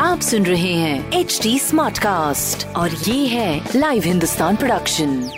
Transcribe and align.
आप 0.00 0.20
सुन 0.20 0.46
रहे 0.46 0.72
हैं 0.72 1.12
एच 1.12 1.40
डी 1.42 1.58
स्मार्ट 1.58 1.98
कास्ट 1.98 2.66
और 2.76 2.90
ये 2.90 3.26
है 3.26 3.68
लाइव 3.76 4.02
हिंदुस्तान 4.04 4.56
प्रोडक्शन 4.56 5.30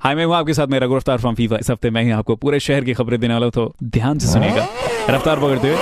हाय 0.00 0.14
मैं 0.14 0.24
हूँ 0.24 0.34
आपके 0.34 0.54
साथ 0.54 0.66
मेरा 0.66 0.86
गिरफ़्तार 0.86 1.18
फ्रॉम 1.18 1.34
फीफा 1.34 1.56
इस 1.56 1.70
हफ़्ते 1.70 1.90
मैं 1.90 2.02
ही 2.02 2.10
आपको 2.10 2.36
पूरे 2.36 2.60
शहर 2.60 2.84
की 2.84 2.94
खबरें 2.94 3.20
देने 3.20 3.34
वाला 3.34 3.46
हूँ 3.46 3.52
तो 3.52 3.74
ध्यान 3.84 4.18
से 4.18 4.26
सुनिएगा। 4.26 4.66
रफ्तार 5.10 5.36
पकड़ते 5.36 5.68
हुए। 5.68 5.76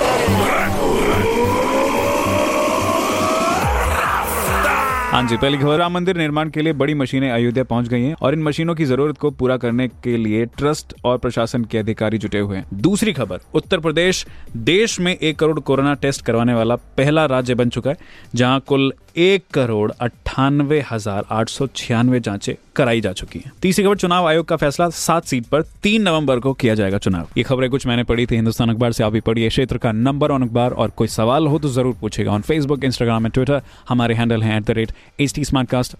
हाँ 5.10 5.22
जी, 5.28 5.36
पहली 5.36 5.58
खबर 5.58 5.78
राम 5.78 5.92
मंदिर 5.92 6.16
निर्माण 6.16 6.50
के 6.50 6.62
लिए 6.62 6.72
बड़ी 6.72 6.94
मशीनें 6.94 7.30
अयोध्या 7.30 7.62
पहुँच 7.64 7.88
गई 7.88 8.02
हैं 8.02 8.14
और 8.22 8.34
इन 8.34 8.42
मशीनों 8.42 8.74
की 8.74 8.84
ज़रूरत 8.84 9.16
को 9.18 9.30
पूरा 9.30 9.56
करने 9.56 9.86
के 10.04 10.16
लिए 10.16 10.44
ट्रस्ट 10.58 10.94
और 11.04 11.18
प्रशासन 11.18 11.64
के 11.64 11.78
अधिकारी 11.78 12.18
जुटे 12.18 12.38
हुए 12.38 12.56
हैं। 12.56 12.66
दूसरी 12.74 13.12
खबर, 13.12 13.40
उत्तर 13.54 13.80
प्रदेश, 13.80 14.26
देश 14.56 14.98
में 15.00 15.14
एक 15.14 15.38
करोड़ 15.38 15.58
कोरोना 15.60 15.94
टेस्ट 15.94 16.24
करवाने 16.24 16.54
वाला 16.54 16.76
पहला 16.96 17.24
राज्य 17.26 17.54
बन 17.54 17.68
चुका 17.68 17.90
है, 17.90 17.96
जहाँ 18.34 18.60
कुल 18.60 18.92
एक 19.16 19.44
करोड़ 19.54 19.90
अट्ठानवे 20.00 20.80
हज़ार 20.90 21.24
आठ 21.30 21.48
सौ 21.48 21.66
छियानवे 21.66 22.20
जांचें 22.20 22.54
कराई 22.76 23.00
जा 23.00 23.12
चुकी 23.12 23.38
हैं। 23.38 23.52
तीसरी 23.62 23.84
खबर, 23.84 23.96
चुनाव 23.96 24.26
आयोग 24.28 24.46
का 24.48 24.56
फैसला 24.56 24.88
सात 24.90 25.24
सीट 25.24 25.46
पर 25.46 25.62
तीन 25.82 26.02
नवंबर 26.02 26.38
को 26.40 26.52
किया 26.54 26.74
जाएगा 26.74 26.98
चुनाव। 26.98 27.28
ये 27.36 27.42
खबरें 27.42 27.68
कुछ 27.70 27.86
मैंने 27.86 28.04
पढ़ी 28.04 28.26
थी 28.26 28.34
हिंदुस्तान 28.34 28.70
अखबार 28.70 28.92
से, 28.92 29.04
आप 29.04 29.12
भी 29.12 29.20
पढ़िए। 29.20 29.48
क्षेत्र 29.48 29.78
का 29.78 29.92
नंबर 29.92 30.30
ऑन 30.30 30.42
अखबार, 30.42 30.70
और 30.72 30.90
कोई 30.96 31.08
सवाल 31.08 31.46
हो 31.46 31.58
तो 31.58 31.68
ज़रूर 31.68 31.96
पूछेगा 32.00 32.32
on 32.32 32.40
Facebook 32.42 32.84
Instagram 32.84 33.26
and 33.26 33.32
Twitter 33.34 33.62
हमारे 33.88 34.14
हैंडल 34.14 34.42
है 34.42 34.56
at 34.56 34.64
the 34.64 34.70
rate 34.70 34.92
H 35.20 35.34
T 35.34 35.44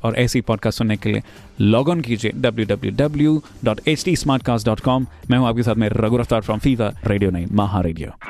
और 0.05 0.17
ऐसी 0.17 0.41
पॉडकास्ट 0.43 0.79
सुनने 0.79 0.97
के 0.97 1.13
लिए 1.13 1.23
लॉग 1.61 1.89
ऑन 1.89 2.01
कीजिए 2.01 2.33
W 2.37 2.67
W 2.67 2.93
W 2.97 3.41
dot 3.65 3.81
H 3.89 4.05
T 4.05 4.15
मैं 4.31 5.39
हूँ 5.39 5.49
आपके 5.49 5.63
साथ 5.63 5.75
में 5.75 5.89
Raghu 5.89 6.17
Raftaar 6.17 6.41
from 6.41 6.59
fever 6.59 6.95
radio 7.07 7.31
nine 7.31 7.49
महा 7.53 7.81
रेडियो 7.81 8.30